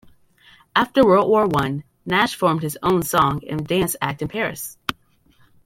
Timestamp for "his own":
2.63-3.03